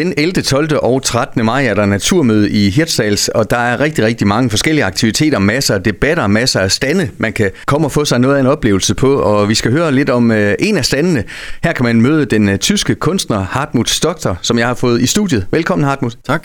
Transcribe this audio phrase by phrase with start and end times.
[0.00, 0.68] Den 11., 12.
[0.82, 1.44] og 13.
[1.44, 5.74] maj er der naturmøde i Hirtshals, og der er rigtig, rigtig mange forskellige aktiviteter, masser
[5.74, 8.94] af debatter, masser af stande, man kan komme og få sig noget af en oplevelse
[8.94, 11.24] på, og vi skal høre lidt om uh, en af standene.
[11.64, 15.06] Her kan man møde den uh, tyske kunstner Hartmut Stockter, som jeg har fået i
[15.06, 15.46] studiet.
[15.50, 16.18] Velkommen Hartmut.
[16.26, 16.42] Tak.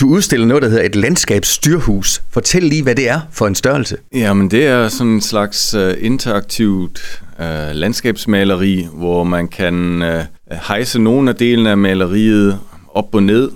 [0.00, 2.22] Du udstiller noget, der hedder et landskabsstyrhus.
[2.30, 3.96] Fortæl lige, hvad det er for en størrelse.
[4.14, 10.98] Jamen, det er sådan en slags uh, interaktivt uh, landskabsmaleri, hvor man kan uh, hejse
[10.98, 12.58] nogle af delene af maleriet
[12.94, 13.50] op og ned,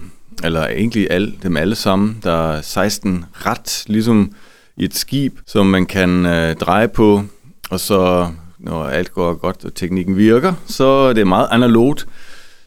[0.45, 2.19] eller egentlig alle, dem alle sammen.
[2.23, 4.33] Der er 16 ret, ligesom
[4.77, 7.23] i et skib, som man kan øh, dreje på,
[7.71, 12.07] og så når alt går godt og teknikken virker, så er det meget analogt.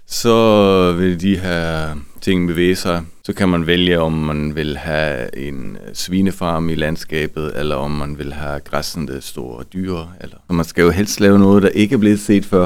[0.07, 3.03] Så vil de her ting bevæge sig.
[3.23, 8.17] Så kan man vælge, om man vil have en svinefarm i landskabet, eller om man
[8.17, 9.97] vil have græssende store dyr.
[10.21, 10.37] Eller.
[10.47, 12.65] Så man skal jo helst lave noget, der ikke er blevet set før.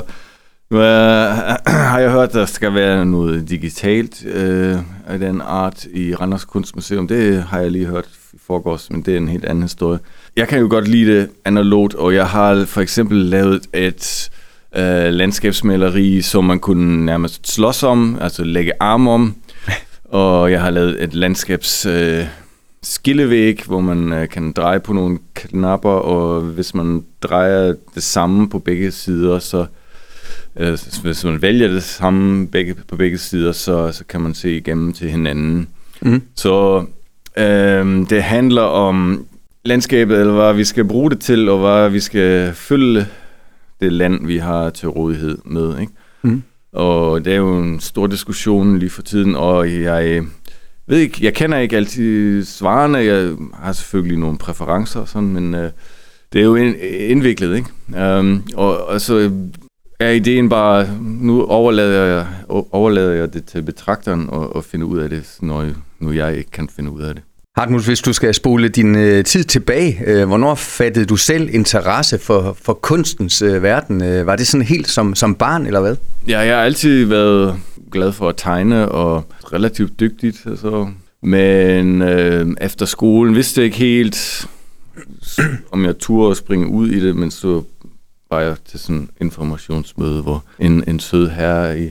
[0.69, 1.29] Nu er,
[1.91, 6.45] har jeg hørt, at der skal være noget digitalt øh, af den art i Randers
[6.45, 7.07] Kunstmuseum.
[7.07, 9.99] Det har jeg lige hørt i forgårs, men det er en helt anden historie.
[10.35, 14.29] Jeg kan jo godt lide det analogt, og jeg har for eksempel lavet et
[14.75, 19.35] øh, landskabsmaleri, som man kunne nærmest slås om, altså lægge arm om.
[20.03, 21.85] og jeg har lavet et landskabs...
[21.85, 22.25] Øh,
[22.83, 28.49] skillevæg, hvor man øh, kan dreje på nogle knapper, og hvis man drejer det samme
[28.49, 29.65] på begge sider, så
[30.59, 34.57] øh, hvis man vælger det samme begge, på begge sider, så, så kan man se
[34.57, 35.67] igennem til hinanden.
[36.01, 36.21] Mm.
[36.35, 36.85] Så
[37.37, 39.25] øh, det handler om
[39.65, 43.07] landskabet, eller hvad vi skal bruge det til, og hvad vi skal fylde
[43.79, 45.79] det land, vi har til rådighed med.
[45.79, 45.93] Ikke?
[46.21, 46.43] Mm.
[46.73, 50.23] Og det er jo en stor diskussion lige for tiden, og jeg
[50.87, 52.97] ved ikke, jeg kender ikke altid svarene.
[52.97, 55.71] Jeg har selvfølgelig nogle præferencer og sådan, men øh,
[56.33, 58.19] det er jo indviklet, ikke?
[58.19, 59.31] Um, og, og så
[59.99, 62.25] er ideen bare, nu overlader jeg,
[62.71, 65.65] overlader jeg det til betragteren og, og finde ud af det, når
[65.99, 67.23] nu jeg ikke kan finde ud af det.
[67.57, 72.19] Hartmut, hvis du skal spole din øh, tid tilbage, øh, hvornår fattede du selv interesse
[72.19, 74.03] for, for kunstens øh, verden?
[74.03, 75.95] Øh, var det sådan helt som, som barn, eller hvad?
[76.27, 77.59] Ja, jeg har altid været
[77.91, 80.41] glad for at tegne og relativt dygtigt.
[80.45, 80.87] Altså.
[81.23, 84.47] Men øh, efter skolen vidste jeg ikke helt,
[85.71, 87.63] om jeg turde springe ud i det, men så
[88.31, 91.89] var jeg til sådan en informationsmøde, hvor en, en sød herre i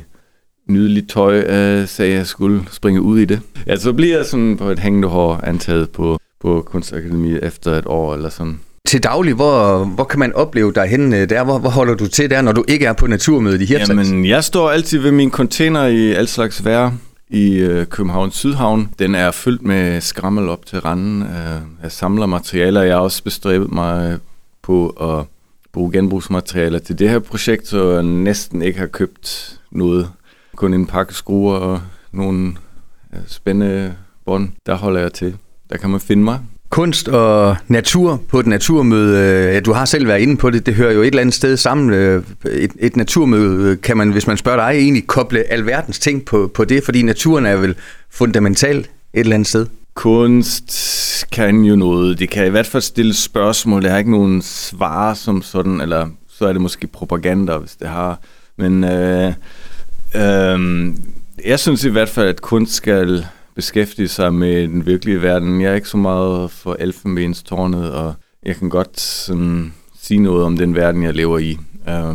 [0.69, 3.41] nydeligt tøj øh, sagde, at jeg skulle springe ud i det.
[3.67, 7.87] Ja, så bliver jeg sådan på et hængende hår antaget på, på Kunstakademiet efter et
[7.87, 8.61] år eller sådan.
[8.89, 11.45] Til daglig, hvor, hvor kan man opleve dig henne øh, der?
[11.45, 14.11] Hvor, hvor holder du til der, når du ikke er på naturmødet i Hirtshals?
[14.11, 16.93] Jamen, jeg står altid ved min container i alt slags vejr
[17.31, 18.89] i øh, København Sydhavn.
[18.99, 21.23] Den er fyldt med skrammel op til randen.
[21.23, 22.83] Øh, jeg samler materialer.
[22.83, 24.19] Jeg har også bestræbet mig
[24.63, 25.25] på at
[25.75, 30.09] bruge genbrugsmaterialer til det her projekt, så jeg næsten ikke har købt noget
[30.57, 31.81] kun en pakke skruer og
[32.13, 32.53] nogle
[33.27, 33.95] spændende
[34.27, 34.49] bånd.
[34.67, 35.37] Der holder jeg til.
[35.71, 36.39] Der kan man finde mig.
[36.71, 40.67] Kunst og natur på et naturmøde, øh, ja, du har selv været inde på det,
[40.67, 41.91] det hører jo et eller andet sted sammen.
[41.91, 46.25] Øh, et, et naturmøde øh, kan man, hvis man spørger dig, egentlig koble alverdens ting
[46.25, 47.75] på, på det, fordi naturen er vel
[48.11, 49.67] fundamental et eller andet sted.
[49.95, 52.19] Kunst kan jo noget.
[52.19, 53.83] Det kan i hvert fald stille spørgsmål.
[53.83, 57.89] Det har ikke nogen svar som sådan, eller så er det måske propaganda, hvis det
[57.89, 58.21] har.
[58.57, 59.33] Men øh,
[60.15, 60.95] øh,
[61.45, 65.61] jeg synes i hvert fald, at kunst skal beskæftige sig med den virkelige verden.
[65.61, 69.73] Jeg er ikke så meget for elfenbenstårnet, og jeg kan godt sådan,
[70.03, 71.59] sige noget om den verden, jeg lever i.
[71.89, 72.15] Øh,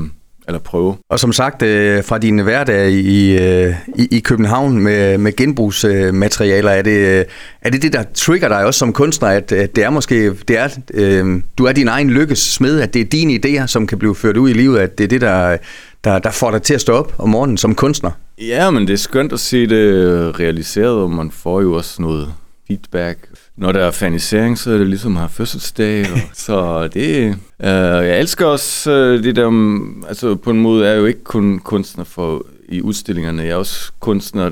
[0.50, 0.96] eller prøve.
[1.10, 6.72] Og som sagt, øh, fra din hverdag i, øh, i, i København med, med genbrugsmaterialer,
[6.72, 7.26] er det, øh,
[7.62, 10.58] er det det, der trigger dig også som kunstner, at, at det er måske, det
[10.58, 14.00] er, øh, du er din egen lykkes smed, at det er dine idéer, som kan
[14.00, 15.58] blive ført ud i livet, at det er det, der,
[16.04, 18.12] der, der får dig til at stå op om morgenen som kunstner?
[18.42, 22.34] Ja, men det er skønt at se det realiseret, og man får jo også noget
[22.70, 23.30] feedback.
[23.58, 26.02] Når der er fanisering, så er det ligesom at have fødselsdag.
[26.12, 27.28] Og, så det...
[27.60, 27.68] Øh,
[28.08, 29.48] jeg elsker også øh, det der...
[30.08, 33.42] Altså på en måde er jeg jo ikke kun kunstner for i udstillingerne.
[33.42, 34.52] Jeg er også kunstner,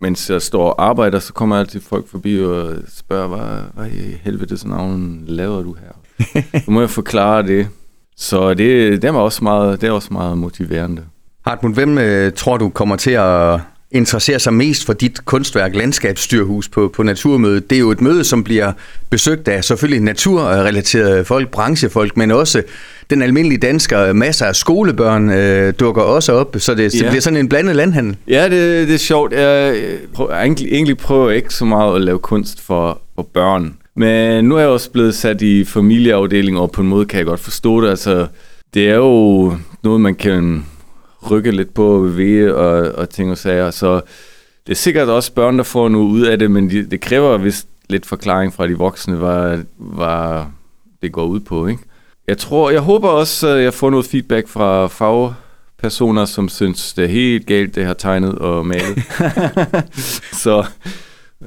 [0.00, 4.16] mens jeg står og arbejder, så kommer altid folk forbi og spørger, hvad, hvad i
[4.22, 5.92] helvede sådan navn laver du her?
[6.64, 7.68] Så må jeg forklare det.
[8.16, 11.04] Så det, det, er også meget, det er også meget motiverende.
[11.46, 13.60] Hartmut, hvem øh, tror du kommer til at
[13.90, 17.70] interessere sig mest for dit kunstværk, Landskabsstyrhus på, på Naturmødet?
[17.70, 18.72] Det er jo et møde, som bliver
[19.10, 22.62] besøgt af selvfølgelig naturrelaterede folk, branchefolk, men også
[23.10, 24.12] den almindelige dansker.
[24.12, 26.98] Masser af skolebørn øh, dukker også op, så det, ja.
[26.98, 28.16] det bliver sådan en blandet landhandel.
[28.28, 29.32] Ja, det, det er sjovt.
[29.32, 29.82] Jeg,
[30.14, 33.74] prøver, egentlig, egentlig prøver jeg ikke så meget at lave kunst for, for børn.
[33.96, 37.26] Men nu er jeg også blevet sat i familieafdelingen, og på en måde kan jeg
[37.26, 37.90] godt forstå det.
[37.90, 38.26] Altså,
[38.74, 39.52] det er jo
[39.84, 40.64] noget, man kan
[41.30, 43.70] rykke lidt på bevæge og, og ting og sager.
[43.70, 44.00] Så
[44.66, 47.36] det er sikkert også børn, der får noget ud af det, men de, det kræver
[47.38, 50.44] vist lidt forklaring fra de voksne, hvad, hvad
[51.02, 51.66] det går ud på.
[51.66, 51.82] Ikke?
[52.28, 57.04] Jeg tror, jeg håber også, at jeg får noget feedback fra fagpersoner, som synes, det
[57.04, 58.98] er helt galt, det har tegnet og malet.
[60.44, 60.64] så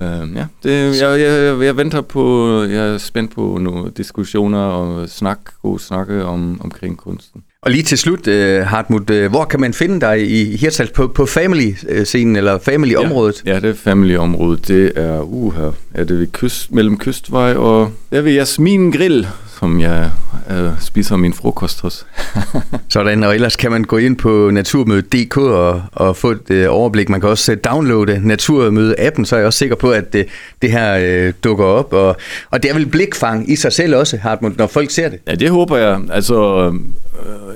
[0.01, 5.09] øh, ja, det, jeg, jeg, jeg venter på, jeg er spændt på nogle diskussioner og
[5.09, 7.43] snak, gode snakke om, omkring kunsten.
[7.65, 8.33] Og lige til slut, uh,
[8.67, 13.43] Hartmut, uh, hvor kan man finde dig i Hirtshals på, på family-scenen eller family-området?
[13.45, 14.67] Ja, ja, det er family-området.
[14.67, 19.27] Det er, uh, her, er det ved kyst, mellem Kystvej og der ved Jasmin Grill,
[19.61, 20.11] som jeg
[20.49, 22.05] uh, spiser min frokost hos.
[22.93, 27.09] Sådan, og ellers kan man gå ind på naturmøde.dk og, og få et uh, overblik.
[27.09, 30.25] Man kan også downloade Naturmøde-appen, så er jeg også sikker på, at det,
[30.61, 31.93] det her uh, dukker op.
[31.93, 32.15] Og,
[32.51, 35.19] og det er vel blikfang i sig selv også, Hartmut, når folk ser det?
[35.27, 36.01] Ja, det håber jeg.
[36.11, 36.67] Altså,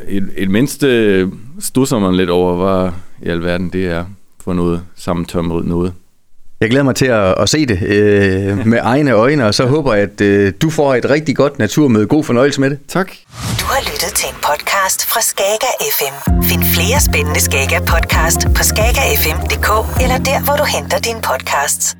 [0.07, 1.30] et, et mindste
[1.60, 2.92] stusser man lidt over, hvad
[3.22, 4.06] i alverden det er
[4.44, 5.94] for noget sammentømret noget.
[6.62, 9.94] Jeg glæder mig til at, at se det øh, med egne øjne, og så håber
[9.94, 12.07] jeg, at øh, du får et rigtig godt naturmøde.
[12.07, 12.80] God fornøjelse med det.
[12.88, 13.07] Tak.
[13.60, 16.16] Du har lyttet til en podcast fra Skager FM.
[16.44, 19.69] Find flere spændende Skager podcast på skagerfm.dk
[20.04, 21.98] eller der, hvor du henter dine podcasts.